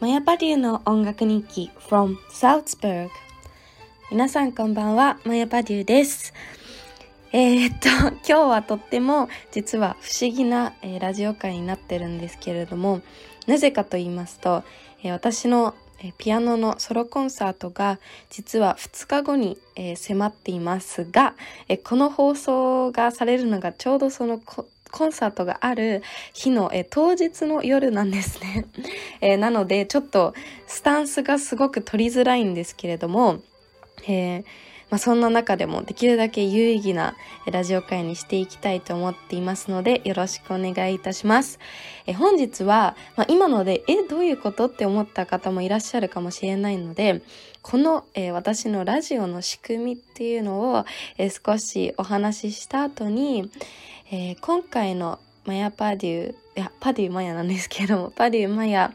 [0.00, 3.10] マヤパデューの音楽日記 from Salzburg
[4.10, 6.32] 皆さんこんばんは、マヤパデューです。
[7.32, 7.88] えー、っと、
[8.26, 13.02] 今日はとっても実は不思議な、えー、ラジオ会になってるんですけれども
[13.46, 14.64] なぜかと言いますと、
[15.02, 15.74] えー、私の
[16.16, 17.98] ピアノのソロコンサートが
[18.30, 21.34] 実は2日後に、えー、迫っていますが、
[21.68, 24.40] えー、この放送がされるのがちょうどその
[24.90, 26.02] コンサートがある
[26.32, 28.66] 日の、え当日の夜なんですね、
[29.20, 30.34] えー、なのでちょっと
[30.66, 33.40] スタンスがすごく取りづらいんですけれども、
[34.06, 34.44] えー
[34.90, 37.14] まあ、そんな中でもできるだけ有意義な
[37.46, 41.58] ラジオ会にしていきたいと思っていますのでよろしくお願いいたします。
[42.06, 47.22] え本日は、まあ、今のでえどういうことって思った方もいらっしゃるかもしれないので
[47.62, 50.84] この、えー、私のラジオの仕組みっていうのを、
[51.18, 53.50] えー、少しお話しした後に、
[54.10, 58.92] えー、今回のマヤパデューいやパデューマヤなんですけどもパデューマヤ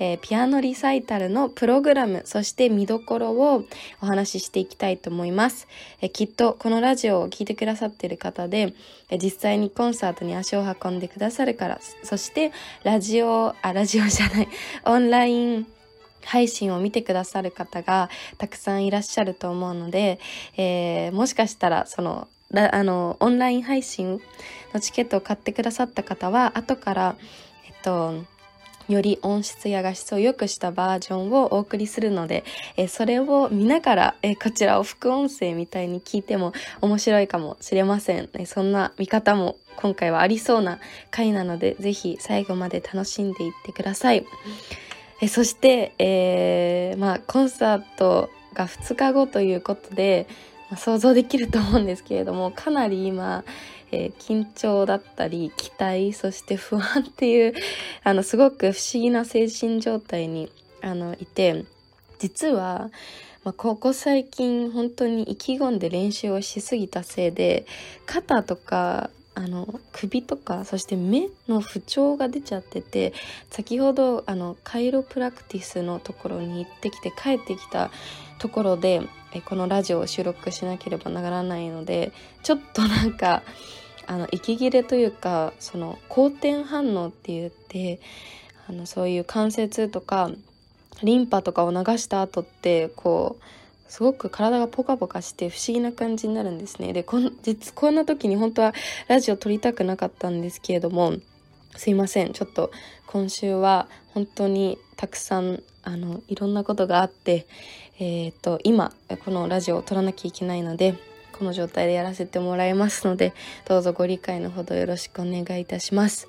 [0.00, 3.64] えー、ピアノリサイタルのプログラム、そして見どころを
[4.02, 5.68] お話ししていきたいと思います。
[6.00, 8.74] えー、きっとこのラジオを聴いてくださっている方で、
[9.08, 14.48] えー、実際にコンサートに足を運んでくださるから、そしてラジオ、あ、ラジオじゃない、
[14.84, 15.66] オンライン
[16.24, 20.18] 配信を見てくださる方がたくさんいらっしゃると思うので、
[20.56, 24.20] えー、もしかしたらそのあのオンライン配信
[24.72, 27.16] のチケットを買ってくださった方は後から
[27.66, 28.24] えっと
[28.88, 32.44] より音質や画質を良くしたバージョンをお送りするので、
[32.76, 38.28] えそれを見ながら、えこちらを副音声みたいに聞いても面白いかもしれません。
[38.34, 40.78] えそんな見方も今回はありそうな
[41.10, 44.26] 回なので、ぜひ最後まで楽しんでいってください。
[45.20, 50.26] えそして、えー、まあ、コンサートが2日後ということで、
[50.70, 53.44] まあ、想像できると思うんですけれども、かなり今、
[53.94, 57.54] えー、緊張だったり期待そして不安っていう
[58.02, 60.50] あのすごく不思議な精神状態に
[60.82, 61.64] あのいて
[62.18, 62.90] 実は、
[63.44, 67.66] まあ、ここ最近本当に意気込んで練習をしすぎたせいで
[68.04, 73.12] 肩とかあの首とかそして目の不調が出ちゃってて
[73.50, 77.90] 先ほどあのカイロプラクティスのところに行ってきて帰ってきた
[78.38, 79.02] ところで
[79.46, 82.12] このラジオを収録しなければならないので
[82.44, 83.42] ちょっとなんか
[84.06, 88.00] あの息切れというかその好転反応って言って
[88.68, 90.30] あのそういう関節とか
[91.02, 93.44] リンパとかを流した後ってこう
[93.88, 96.92] すごく体がポカポカして不思議な感じになるんですね。
[96.92, 98.74] で、こん、実、こんな時に本当は
[99.08, 101.14] ラジオ撮りたくなかったんですけれども、
[101.76, 102.32] すいません。
[102.32, 102.70] ちょっと
[103.06, 107.46] 今週は本当にたくさん、あの、いろんなことがあって、
[107.98, 108.92] えっ、と、今、
[109.24, 110.94] このラジオを撮らなきゃいけないので、
[111.38, 113.34] この状態でやらせてもらいますので、
[113.66, 116.28] どうぞご理解のほどよろしくお願いいたします。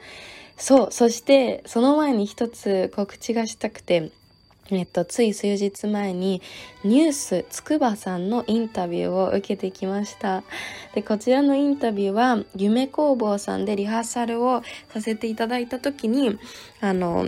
[0.57, 4.11] そう、そしてその前に一つ告知がしたくて、
[4.71, 6.41] えっと、つい数日前に
[6.83, 10.43] ニュースつくばさんのインタビューを受けてきました。
[10.95, 16.39] で、こちらのインタビューは夢工房さんでリハーサルをさせていただいた時に、
[16.81, 17.27] あの、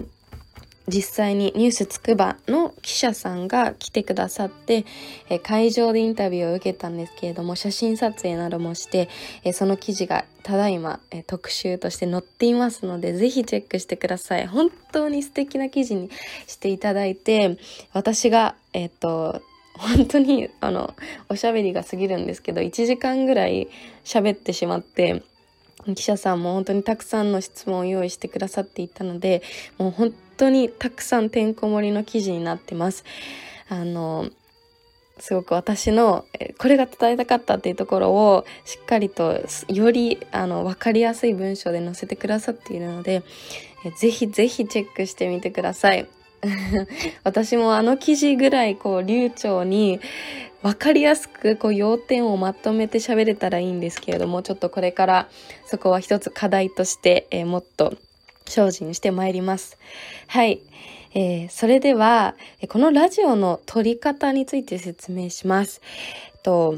[0.88, 4.86] 実際にニュースつくばの記者さんが来てくださって、
[5.30, 9.10] え会場でインタビューを受けたんですけれども、写真撮影などもして、
[9.44, 14.48] えその記事がただいま、え特集として載っていますので、ぜひチェックしてください。
[14.48, 16.10] 本当に素敵な記事に
[16.48, 17.58] していただいて、
[17.92, 19.42] 私が、えっ、と、
[19.74, 20.96] 本当に、あの、
[21.28, 23.68] おしゃべりが過ぎるんですけど、1時間ぐらい
[24.06, 25.22] 喋ってしまって、
[25.96, 29.42] 記者さんも本当にたくさんの質問を用意してくださっていたので、
[29.78, 33.04] もう本当にたくさんてんこ盛りの記事になってます。
[33.70, 34.30] あの、
[35.20, 36.26] すごく私の
[36.58, 43.24] これが伝えたかったっていうところをしっかりとよりあの分かりやすい文章で載せてくださっているので
[43.98, 46.08] ぜひぜひチェックしてみてください。
[47.24, 50.00] 私もあの記事ぐらいこう流暢に
[50.62, 55.30] 分かりやすくこう要点をまとめて喋れたらいいんですけれどもちょっとこれから
[55.66, 57.96] そこは一つ課題として、えー、もっと
[58.50, 59.78] 精進してまいります。
[60.28, 60.62] はい。
[61.14, 62.36] えー、それでは、
[62.70, 65.82] このラジオの撮り方について説明します。
[66.34, 66.76] えっと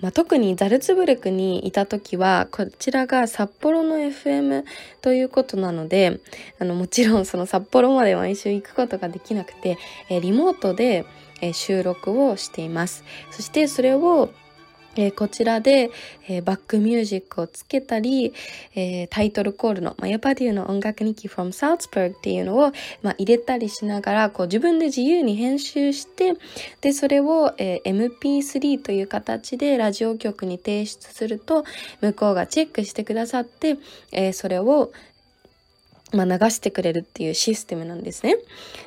[0.00, 4.64] まあ、特にザルツブルクにいた時は、こちらが札幌の FM
[5.00, 6.20] ということなので、
[6.58, 11.04] あの、もちろんその札幌まで毎週行くことができなくて、えー、リモートで、
[11.40, 13.04] えー、収録をしています。
[13.30, 14.30] そしてそれを
[14.96, 15.90] えー、こちらで、
[16.28, 18.34] えー、バックミュージックをつけたり、
[18.74, 22.72] えー、タイトルコールの、まあ、ヤパデューの音楽日記 from Salzburg っていうのを、
[23.02, 26.34] まあ、入れたりしながら、こう自分で自由に編集して、
[26.80, 31.64] で、それを、え MP3 という形でラジオ局に提出すると、
[32.00, 33.76] 向こうがチェックしてくださって、
[34.12, 34.92] えそれを
[36.12, 38.36] まあ、流してくれるっていうシステムなんですね。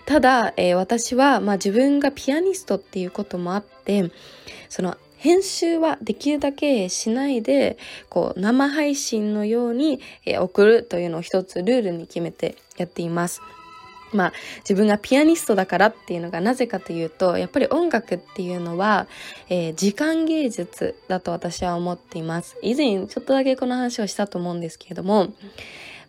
[0.05, 4.11] ただ、えー、私は、まあ、自分がピアニストっていうこともあって、
[4.69, 7.77] その編集はできるだけしないで、
[8.09, 9.99] こう、生配信のように、
[10.39, 13.41] 送るというのを一つルールに決めてやっています。
[14.15, 19.07] まあ自分がピアニストだからっていうのがなぜかというとやっぱり音楽っていうのは、
[19.49, 25.33] えー、時間芸術だと私は思っています以前ちょっとだけこの話をしたと思うんですけれども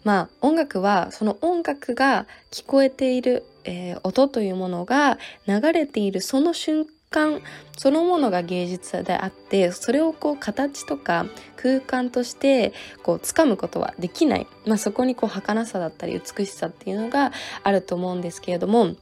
[0.05, 7.41] まあ音楽はその音楽が聞こえている、えー、音というものが流れているその瞬間
[7.77, 11.27] そのものが芸術であってそれをこう形とか
[11.57, 12.73] 空間として
[13.03, 17.33] こう掴むことはできない、まあ、そこにこう儚さだったり美しさっていうのが
[17.63, 18.97] あると思うんですけれども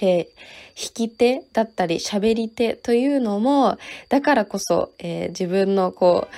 [0.00, 0.28] えー、弾
[0.76, 3.78] き手だったり喋り手というのも
[4.08, 6.34] だからこそ、えー、自分のこう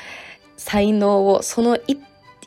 [0.56, 1.99] 才能をその一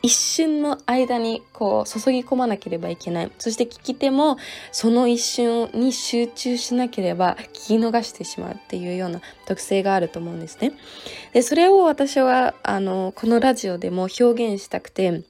[0.05, 3.31] 一瞬の間にこう注ぎ込まなければいけない。
[3.39, 4.38] そして聞き手も
[4.73, 10.73] その一瞬に集中しなければ聞き逃してしまうっていうような特性があると思うんですね。
[11.31, 15.23] で、それを私はあの、このラジオでも表現したくて、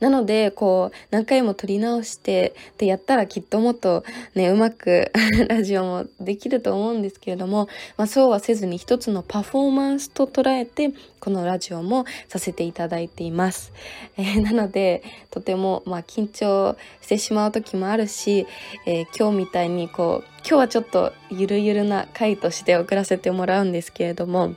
[0.00, 5.10] なので、こう、何回も撮り直して、で、やったらきっともっとね、うまく
[5.48, 13.72] ラジオもできると思うんですけれども、まあそうはせずに一つのパフォーマンスと捉えて、このラジオもさせていただいています。
[14.16, 18.46] えー、なので、とても、まあ緊張してしまう時もあるし、
[18.86, 24.54] えー、今日みたいにこう、今日はちょっとゆるゆるな回として送らせてもらうんですけれども、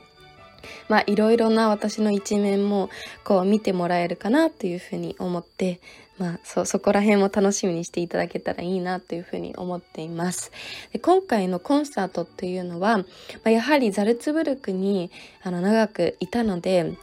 [0.89, 2.89] まあいろいろな私の一面も
[3.23, 5.79] こう見てもらえるかなというふうに思って、
[6.17, 10.51] まあそ、そこら辺も楽しみにしていただけたらいいなというふうに思っています。
[10.91, 13.03] で今回のコンサートっていうのは、ま
[13.45, 15.11] あ、やはりザルツブルクに
[15.43, 16.97] あの長くいたので、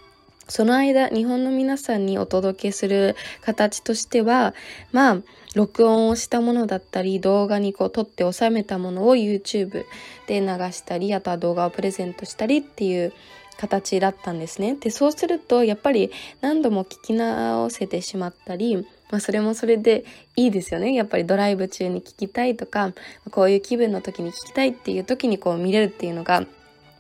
[0.49, 4.55] その間、日本の皆さんにお届けする形としては、
[4.93, 5.17] まあ、
[5.55, 9.85] 録音をしたものだったり、動画にこう撮って収めたものを YouTube
[10.27, 13.13] で流したり、あとは動画をプレゼントしたりっていう
[13.57, 14.77] 形だったんですね。
[14.77, 16.11] で、そうすると、やっぱり
[16.41, 20.05] 何度も聞き直せてしまったり、まあそれもそれで
[20.37, 20.93] いいですよね。
[20.95, 22.93] やっぱりドライブ中に聞きたいとか、
[23.31, 26.47] こういう気分の時に聞きたいっていう時にこう見れるっていうのが、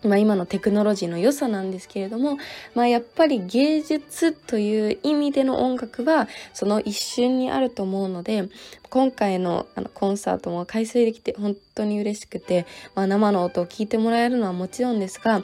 [0.04, 2.38] まあ今のテクノロジーの良さなんですけれども、
[2.74, 8.48] まあやっぱり芸術という意味での音楽はその一瞬にあると思うので、
[8.90, 15.42] 今回のあのコンサートも開催できて本当に嬉しくて、まあ生の音を聞いてもらえるのはもちろんですが、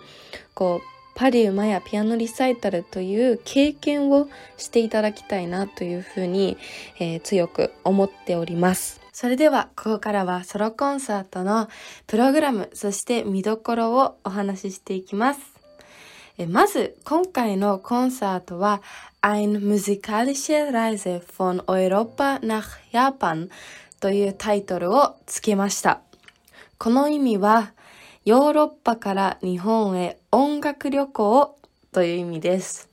[0.54, 6.56] こう、パリウマやピアノリサイタルという経験をしていただきたいなというふうに、
[6.98, 9.00] えー、強く思っております。
[9.12, 11.68] それでは、ここからはソロコンサートの
[12.06, 15.40] プログラム、そして見どころをお話ししていきます。
[16.38, 18.80] えまず、今回のコンサートは、
[19.20, 23.50] Ein musikalische Reise von Europa nach Japan
[24.00, 26.00] というタイトルをつけました。
[26.78, 27.74] この意味は、
[28.30, 31.58] ヨーロッパから日本へ音楽旅行
[31.90, 32.88] という意味です。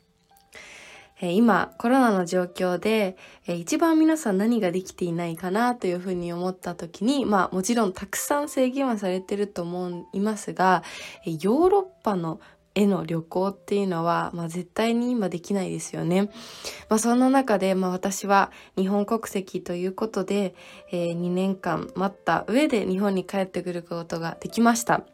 [1.22, 10.82] 今、コロナの状況で、一番皆さん何ができていないかなというふうに思った時に、まあもちろんたくさん制限はされてると思いますが、
[11.24, 12.40] ヨーロッパの
[12.74, 16.32] への旅行っていうのは、まあ、絶対に今できないですよね。
[16.90, 20.56] まあ、そんな中で、まあ、私は日本国籍ということで、
[20.92, 25.06] えー、2年間待った上で日本に帰ってくることができました。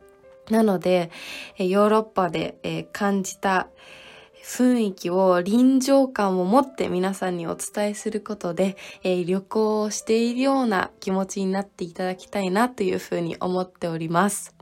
[0.50, 1.10] なので、
[1.58, 3.68] ヨーロッパで感じた
[4.44, 14.54] 雰囲気を臨場感を持って皆さんにお伝えすることで、旅行をしているような気持ちになっていただきたいなというふうに思っております。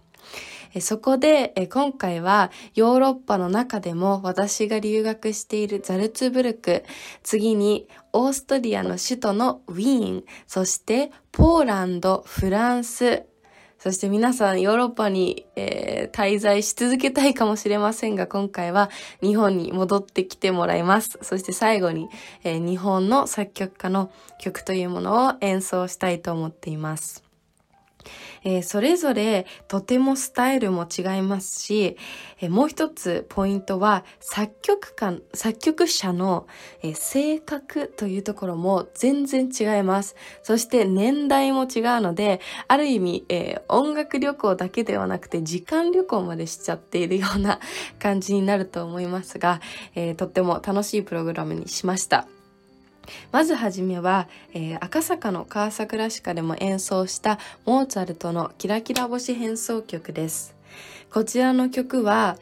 [0.80, 6.86] そこで今回はヨーロッパの中でも私が留学しているザルツブルク、
[7.24, 13.26] 次にオーストリアの首都のウィーン、そしてポーランド、フランス、
[13.82, 18.92] そして皆さんヨーロッパに、えー、滞在し続けたいかもしれませんが、今回は
[19.24, 21.18] 日本に戻ってきてもらいます。
[21.24, 22.08] そして最後に、
[22.44, 27.31] えー、日本の作曲家の曲というものを演奏したいと思っています。
[28.44, 31.98] えー、それぞれとてもスタイルも違いますし、
[32.40, 36.48] えー、もう一つポイントは作曲家、作曲者の、
[36.82, 40.16] えー、性格というところも全然違います。
[40.44, 47.60] そして年代も違うので、ある意味、え音楽旅行だけではなくて時間旅行までしちゃっているような
[48.00, 49.62] 感じになると思いますが、
[49.96, 52.41] えとっても楽しいプログラムにしました。
[53.32, 60.56] まずはじめは、えー、赤坂の川桜歯科でも演奏したモーツァルトのキラキラ星変奏曲です。
[61.12, 62.38] こちらの曲は、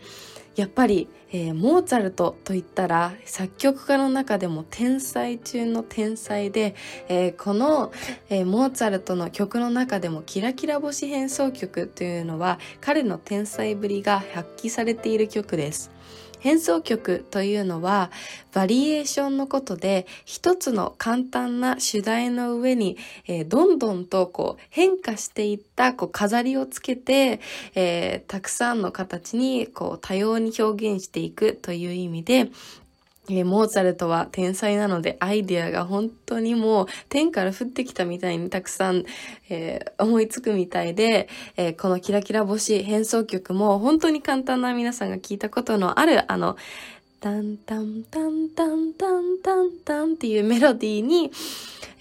[0.56, 6.76] やっぱり、えー、モーツァルトといったら作曲家の中でも天才中の天才で、
[7.08, 7.92] えー、この、
[8.30, 15.92] えー、モーツァルトの曲の中でもキラキラ星変奏曲というのは彼の天才ぶりが発揮されている曲です。
[16.40, 18.12] 変奏曲というのは
[18.54, 27.40] バリエーションのことで一つの簡単な主題の上に、えー、どんどんとこう変化していったこう飾りをつけて、
[27.76, 32.50] えー、たくさんの形にこう多様に表現していくという意味で
[33.30, 39.06] え、モーツァルトは天才なのでアイディアが本当にもう天から降ってきたみたいにたくさん、
[39.50, 46.58] えー、思いつくみたいで、えー、このキラキラ星変奏曲も本当に簡単な皆さんが聞いたことのあるあの、
[47.20, 51.32] タンタンタンタンタンタンタンっていうメロディーに、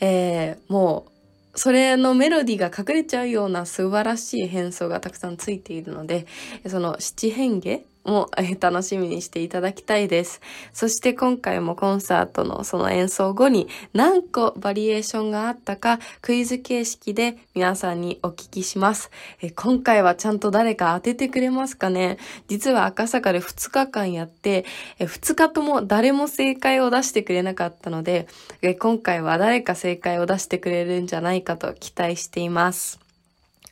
[0.00, 1.18] えー、もう
[1.58, 6.26] それのメロディーが隠れちゃうような素晴らしい変奏がたくさんついているので、
[6.68, 10.40] その七変化も楽しみにしていただきたいです。
[10.72, 19.10] そして今回もコンサートのその演奏後に何個バリエーションがあったかクイズ形式で皆さんにお聞きします。
[19.40, 22.18] え今回はちゃんと誰か当ててくれますかね？
[22.48, 24.64] 実は赤坂で2日間やって
[24.98, 28.26] え2日とも誰も正解を出してくれなかったので
[28.62, 33.07] え今回は誰か正解を出してくれるんじゃないかと期待しています。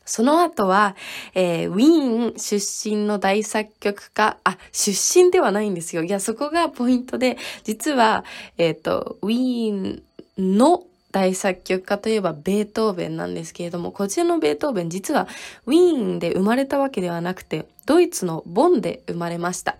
[0.07, 0.95] その後は、
[1.35, 6.03] えー、ウィーン出身の大作曲家、あ、出身ではないんですよ。
[6.03, 8.23] いや、そこがポイントで、実は、
[8.57, 10.01] えっ、ー、と、ウィー
[10.41, 15.27] ンの大作曲家といえばベートーベンなんですけれども、こちらのベートーベン実は
[15.65, 19.77] ウィーンで生まれたわけではなくて、ドイツのボンで生まれました。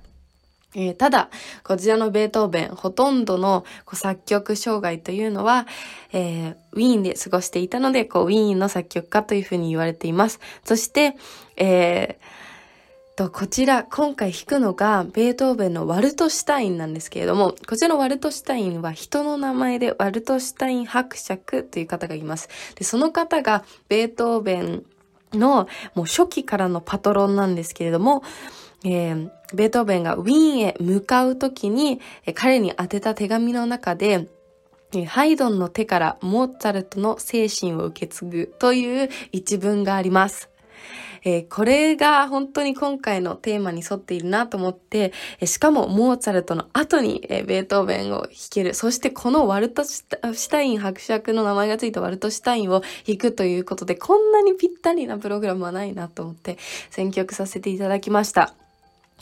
[0.76, 1.30] えー、ただ、
[1.64, 5.66] こちらのベートーベン、ほとんどのこう作曲障害というのは、
[6.12, 10.40] えー、ウィーンで過ごしていたので、こう、ウィーンの作曲家というふうに言われています。
[10.64, 11.16] そして、
[11.56, 12.48] えー、
[13.18, 22.48] と、こちら、今回弾くのが、ベートーベンのワルトシュタインなんですけれども、こちらのワルトシュタインは人の名前でワルトシュタイン伯爵という方がいます。
[22.76, 24.84] で、その方が、ベートーベン
[25.34, 28.22] の、もう初期からのパトロンなんですけれども、
[28.84, 34.28] えー、ベートーベンがウィーンへ向かうときに、え、彼に宛てた手紙の中で、
[34.94, 40.50] え、ハイドンの手からモーツァルトの精神を受け継ぐという一文があります。
[41.24, 48.74] えー、これが本当に今回のテーマに沿っているなと思って、え、しかもモーツァルトの後に、え、ベートーベンを弾ける。
[48.74, 56.58] そしてこのワルトシュタイン伯爵の名前がついたワルトシュタインを弾くということで、こんなにぴったりなプログラムはないなと思って
[56.92, 58.67] 選曲させていただきました。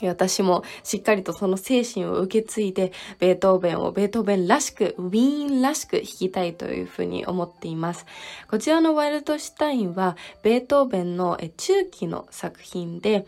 [0.03, 8.05] 私もしっかりとその精神を受け継いで、ベートーベンをベートーベンらしく、ウィーンらしく弾きたいというふうに思っています。
[8.49, 13.25] こちらのワイルドシュタインは、ベートーベンの中期の作品で、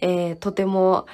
[0.00, 1.06] えー、とても、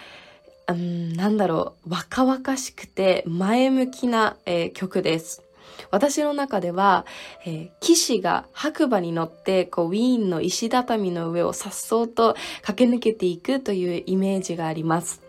[0.69, 5.48] うん、なんだろう、若々しくて前向きな、えー、曲です。
[5.91, 7.07] 私の中では、
[7.45, 15.29] えー、騎士が白馬に乗って、こう、ウィーンの石畳の上を颯爽と駆け抜けていくというイメージがあります。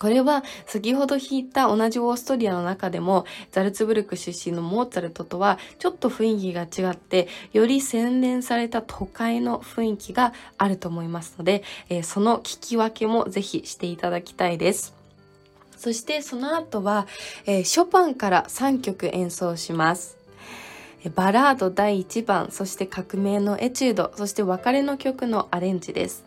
[0.00, 15.03] これは先ほど弾いた同じオーストリアの中でもザルツブルク出身のモーツァルトとはちょっと雰囲気が違ってより洗練された都会の雰囲気があると思いますので、えー、その聞き分けもぜひしていただきたいです。
[15.84, 17.06] そしてその後は、
[17.44, 20.16] えー、ショパンから3曲演奏します。
[21.14, 26.23] バラード第1番、そして革命のエチュード、そして別れの曲のアレンジです。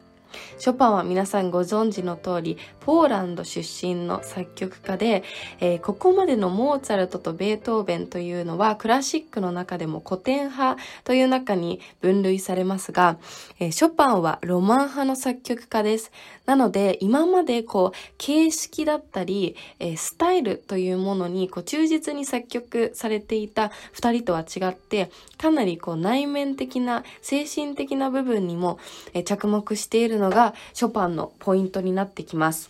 [0.58, 5.24] ショパンは皆さんご存知の通り、ポーランド出身の作曲家で、
[5.60, 13.18] えー、ここまでのモーツァルトとベートーベンというのはクラシックの中でも古典派という中に分類されますが、
[13.60, 16.12] えー、ショパンはロマン派の作曲家です。
[16.46, 28.80] なので、今までこう、形式だったり、えー、スタイルというものにこう忠実に作曲されていた二人とは違って、かなりこう内面的な、精神的な部分にも、
[29.14, 32.70] え着目しているのがショパンのポイントになってきます。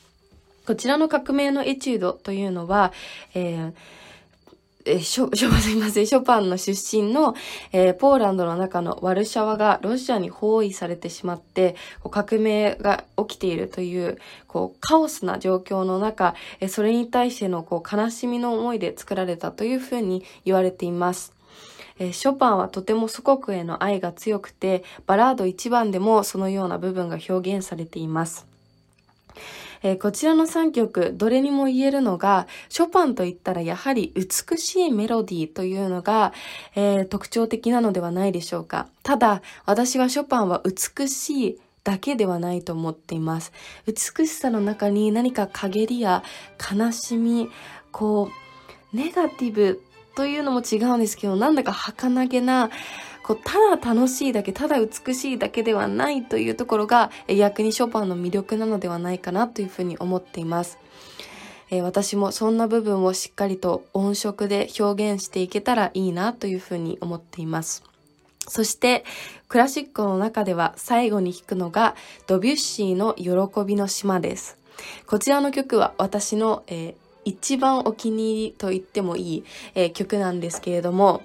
[0.66, 2.92] こちらの革命のエチュードというのは、
[3.34, 3.74] えー
[4.88, 7.36] えショ、ショ、 すいません、ショパンの出身の、
[7.74, 21.37] えー、ポーランドの中のワルシャワがロシアに包囲されてしまって、こう革命が起きているという、こう、カオスな状況の中、え、それに対しての、こう、悲しみの思いで作られたというふうに言われています。
[22.00, 28.46] えー、ショパンはとても祖国への愛が強くて、バラード1番でもそのような部分が表現されています。
[29.84, 36.34] えー、こちらの3曲、どれにも言えるのが、ショパンと言ったらやはり美しいメロディーというのが、
[36.75, 38.88] えー、特徴的なのではないでしょうか。
[39.04, 43.54] ただ、私はショパンは美しいだけではないと思っています。
[43.86, 46.24] 美しさの中に何か陰りや
[46.60, 47.50] 悲しみ、
[47.92, 48.30] こ
[48.94, 49.82] う、ネガティブ
[50.17, 52.71] というのも違うんですけど、なんだか儚げな、
[53.21, 60.79] こう、ただ楽しいだけ、ただ美しいだけではないというところが、逆にショパンの魅力なのではないかなというふうに思っています。
[61.69, 67.83] えー、私もそんな部分をしっかりと音色で表現していけたらいいなというふうに思っています。
[68.47, 69.05] そして、
[69.47, 71.95] クラシックの中では最後に弾くのが
[72.25, 74.57] ドビュッシーの喜びの島です。
[75.05, 79.43] こちらの曲は私の、えー、一番お気に入りと言ってもいい、
[79.75, 81.24] えー、曲なんですけれども、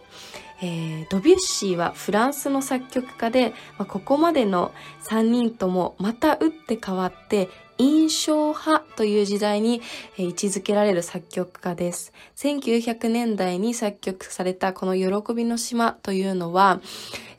[0.61, 4.73] えー、ドビュッシーはフランスの作曲家で、まあ、ここまでの
[5.05, 9.83] 3人ともまた打って変わって印象派という時代に、
[10.17, 12.13] 位置づけられる作曲家です。
[12.37, 16.81] 1900年代に作曲されたこの喜びの島というのは、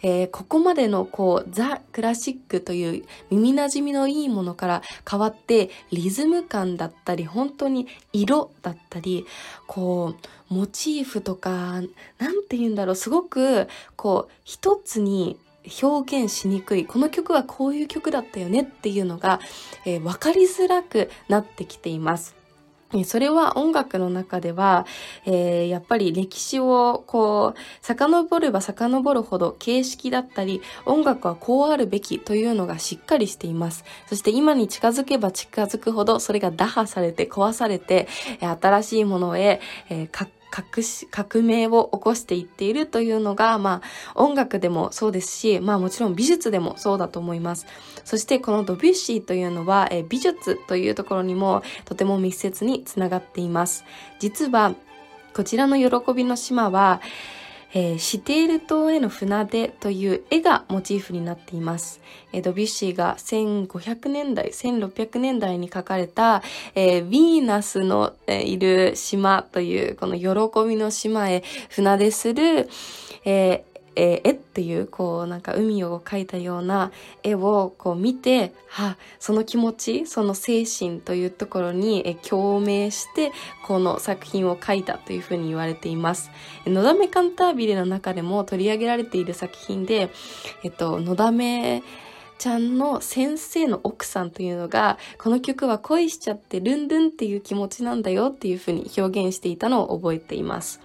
[0.04, 9.26] えー、ここまでのこうザ・クラシックという耳馴染みのいいものから変わってリズム感だったり本当に色だったり
[9.66, 10.14] こ
[10.50, 11.82] うモチーフとか
[12.20, 15.40] なんて言うんだろうすごくこう一つに
[15.82, 19.40] 表現しにくいこの曲はこういう曲だったよねっていうのが、
[19.86, 22.43] えー、分かりづらくなってきています。
[23.04, 24.86] それは音楽の中では、
[25.26, 33.84] えー、やっぱり歴史をこう、遡れば遡るほど形式だったり、音楽はこうあるべきというのがしっかりしています。
[34.08, 38.08] そして今に近づけば近づくほど、それが打破されて壊されて、
[38.40, 39.60] 新しいものへ、
[39.90, 43.82] えー、革革命を起こしていっているというのが、ま
[44.14, 47.66] あ、音楽でもそうですし、まあもちろん美術でもそうだと思います。
[48.06, 53.84] そしてこのドビュッシーというのは、え美術というところにもとても密接につながっています。
[54.20, 54.76] 実は、
[55.34, 57.02] こちらの喜びの島は、
[57.74, 62.02] えー、シテール島への船出という絵がモチーフになっています。
[62.32, 66.44] えー、ドビュッシーが1500年代、1600年代に描かれた、
[66.76, 72.70] えー、ヴィーナスの、えー、いる島というこの喜びの島へ船出する、
[73.26, 76.92] ええー、絵っていう、こう、なんか海を描いたような
[77.24, 83.32] 絵をこう見て、は、その気持ち、その精神というところに、え共鳴して、
[83.66, 86.32] この作品を描いたというふうに言われています。
[86.66, 90.10] のだめカンタービレの中でも取り上げられている作品で、
[90.64, 91.84] えっと、のだめ、
[92.44, 100.82] ちゃんの先生の奥さんというのが、この曲は恋しちゃってルンルンっていう気持ちなんだよっていうふうに表現していたのを覚えています。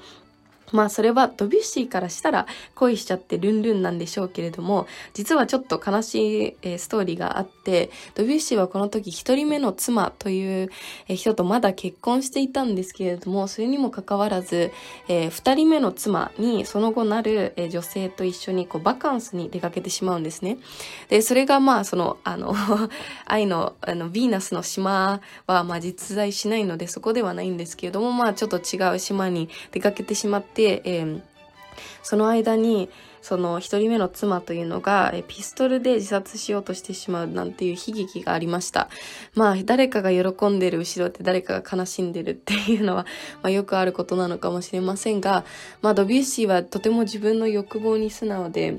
[0.72, 10.70] まあそれはドビュッシーからしたら恋しちゃってルンルンなんでしょうけれども、実はちょっと悲しい、ストーリーがあって、ドビュッシーはこの時一人目の妻という、
[11.08, 14.72] 人とまだ結婚していたんですけれども、それにもかかわらず、
[15.08, 20.58] えー、二人目の妻にその後なる、女性と一緒にこうバカンスに出かけてしまうんですね。
[21.08, 22.54] で、それがまあその、あの
[23.26, 31.20] 愛の、あの、ヴィーナスの島はまあ実在しないのでそこではないんですけれども、まあちょっと違う島に出かけてしまって、えー、
[32.02, 32.88] その間に
[33.28, 38.88] その1人目の妻というのが、えピストルで自殺しようとしてしまうなんていう悲劇がありました。
[39.34, 43.04] まあ、誰かが喜んでる後ろって誰かが悲しんでるっていうのは、
[43.42, 45.44] まあ、よくあることなのかもしれませんが、
[45.82, 48.78] まあ、ドビュッシーはとても自分の欲望に素直で、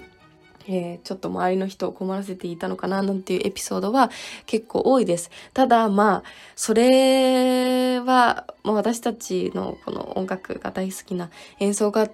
[0.69, 4.12] えー、ちょっと周りの人を困らせていたのかななんていうエピソードは
[4.45, 5.32] 結構多いです。
[5.53, 6.23] ただまあ、
[6.55, 12.08] それはもう私たちのこの音楽が大好きな演奏が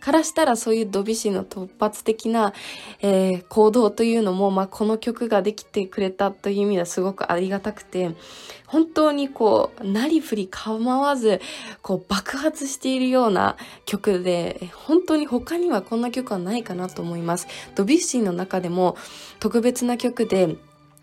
[0.00, 2.52] からしたらそういうドビュシーの突発的な、
[3.00, 8.14] えー、行動というのも、まあ、この曲ができてくれたという意味ではすごくありがたくて、
[8.66, 11.40] 本当にこう、なりふり構わず、
[11.82, 17.46] こう爆発しているような曲で、本当に他にはこんな曲はないかなと思います。
[17.74, 18.96] ドビュシーの中でも
[19.38, 20.56] 特別な曲で、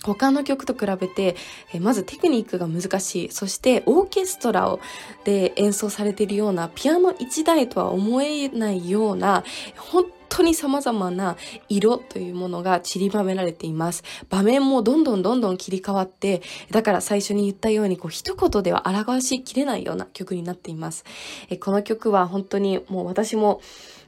[0.04, 1.36] 他の曲と比べて、
[1.74, 3.32] えまずテクニックが難しい。
[3.32, 4.80] そしてオーケストラを
[5.24, 9.44] で演奏されているようなピアノ1台とは思えないような、
[9.78, 11.38] 本当に様々な
[11.70, 14.04] 色というものが散りばめられています。
[14.30, 21.06] 場面もどんどんどんどん切り替わって、だから最初に言ったように、こう一言では表しきれないような曲になっています。
[21.50, 23.62] えこの曲は本当にもう私も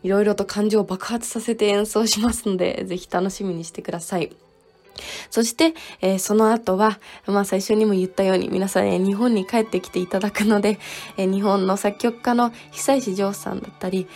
[0.03, 4.48] いろいろと感情を爆発させて演奏しますので、ぜひ楽しみにしてください。
[5.29, 10.79] そして、えー、その後は、まあ最初にも言ったように皆さん、ね、日本に帰ってきていただくので、
[11.17, 14.07] えー、日本の作曲家の久石譲さんだったり、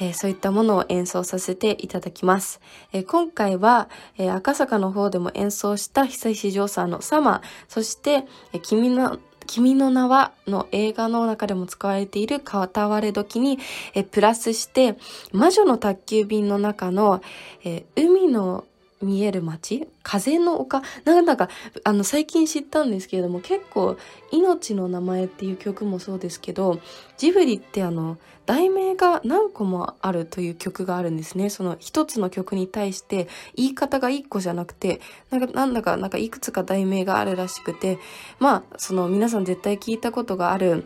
[0.00, 2.60] えー、そういったものを演奏させていただきます。
[2.92, 13.58] えー、今回は、えー、赤坂の方でも演奏した久石譲さんのサマー、そして、え君の君の名はの映画の中でも使われている片割れ時に
[13.92, 14.96] えプラスして
[15.32, 17.20] 魔女の宅急便の中の
[17.62, 18.64] え海の
[19.04, 19.86] 見える街？
[20.02, 20.82] 風の丘？
[21.04, 21.48] なんだか、
[21.84, 23.96] あの、最近知ったんですけれども、結構、
[24.32, 26.80] 命の名前っていう曲もそうですけど、
[27.16, 31.48] ジブリってあの、題名が何個もあるという曲があるんですね。
[31.48, 37.98] その一つの曲に対して言い方が一個じゃなくて、なんか、なんだか、なんかいくつか題名があるらしくて、
[38.38, 40.84] まあ、その皆さん絶対聞いたことがある、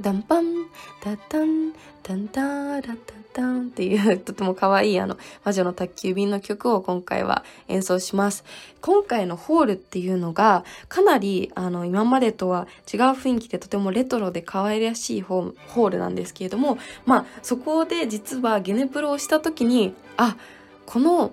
[0.00, 0.44] ダンパン、
[1.04, 3.19] ダタン、ダンタラタン。
[3.32, 8.44] タンっていうとても可愛いあの魔女の宅急便の曲を今回は演奏します。
[8.80, 20.36] 今回のホールっていうのがかなりあの今までとは違う雰囲気でとてもレトロで可愛らしいホールなんですけれども、まあそこで実はゲネプロをした時に、あ、
[20.86, 21.32] この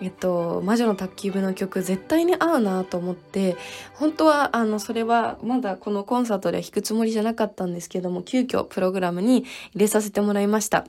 [0.00, 3.56] えっと、魔女の宅急便の曲絶対に合うなと思って、
[3.94, 9.38] 本当は、あの、それはまだこのコンサートでは弾くつもりじゃなかったんですけども、急遽プログラムに
[9.74, 10.86] 入れさせてもらいました。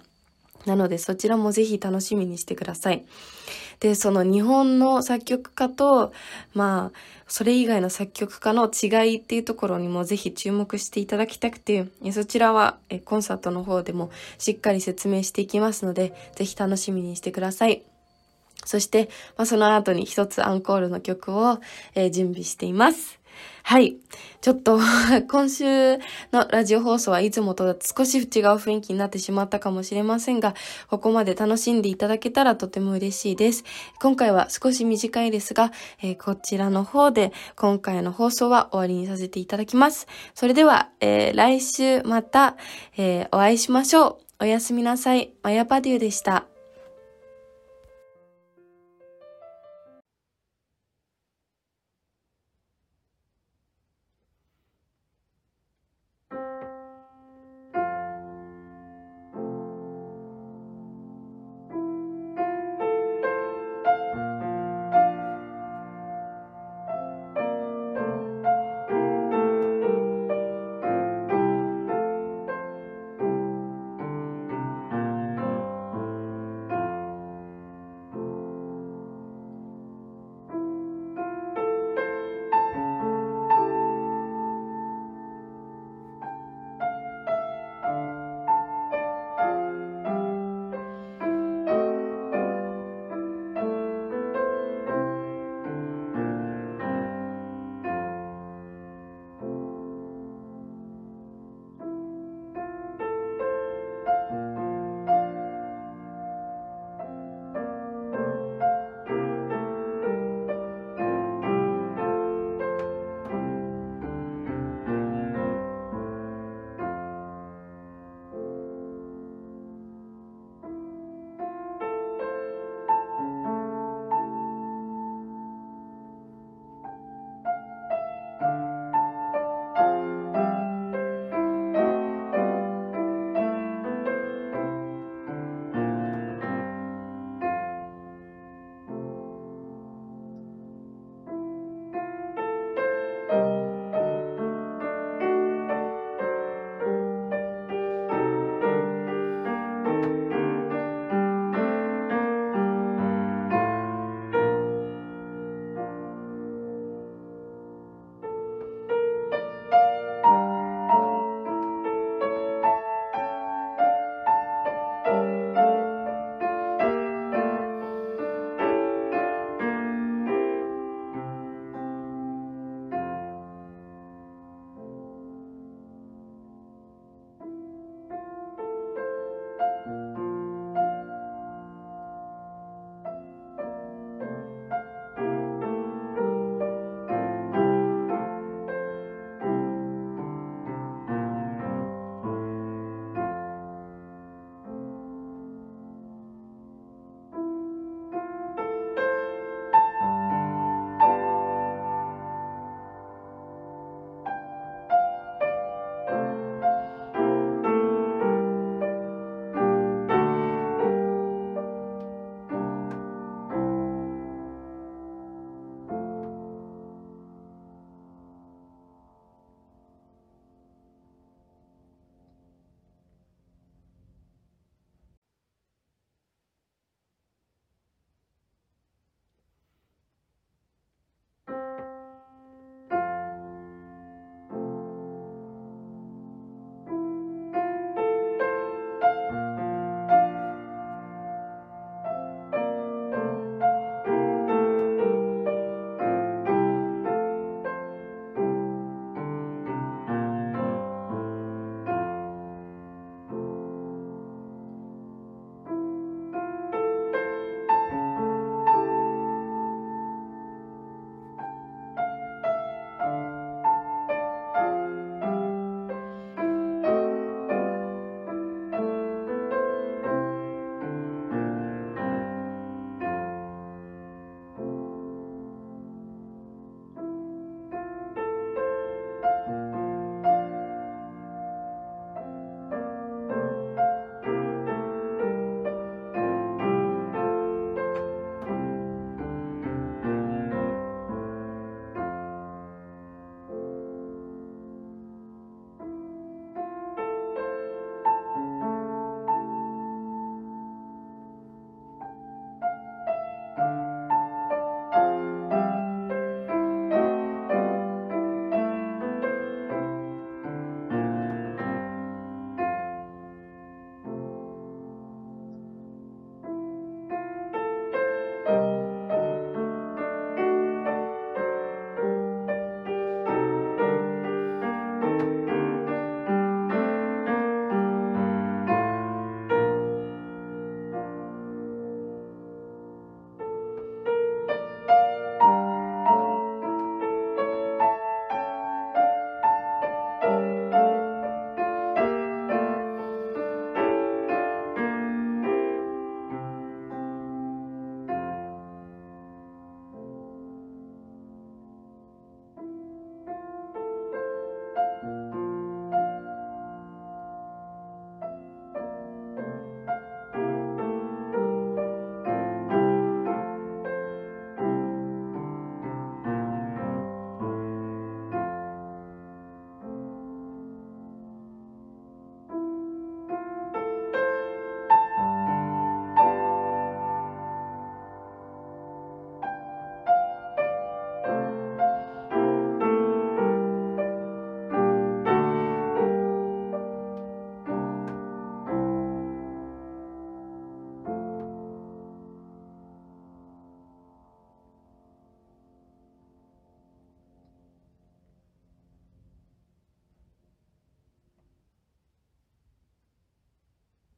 [0.65, 3.05] なのでそちらもぜひ楽しみにしてください。
[3.79, 6.11] で、その日本の作曲家と、
[6.53, 17.83] まあ、それ以外の作曲家の違いっていうところにもぜひ注目していただきたくて、そちらはコンサートの方でもしっかり説明していきますので、ぜひ楽しみにしてください。
[18.65, 21.59] そして、まあ、その後に一つアンコールの曲を、
[21.95, 23.18] えー、準備しています。
[23.69, 23.97] はい。
[24.41, 24.79] ちょっと
[25.29, 25.97] 今週
[26.31, 30.55] のラジオ放送はいつもと少し違う雰囲気になってしまったかもしれませんが、
[30.89, 33.63] ここまで楽しんでいただけたらとても嬉しいです。
[34.01, 40.07] 今回は少し短いですが、えー、こちらの方で今回の放送は終わりにさせていただきます。
[40.33, 42.57] それでは、えー、来週また、
[42.97, 44.45] えー、お会いしましょう。
[44.45, 45.31] おやすみなさい。
[45.43, 46.47] マヤパデューでした。